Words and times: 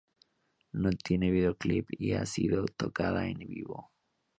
No 0.71 0.89
tiene 0.93 1.29
videoclip 1.29 1.89
y 1.91 2.13
no 2.13 2.21
ha 2.21 2.25
sido 2.25 2.65
tocada 2.65 3.27
en 3.27 3.37
vivo. 3.37 3.91